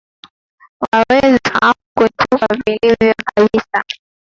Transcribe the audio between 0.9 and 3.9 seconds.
waweza kutupata vilivyo kabisa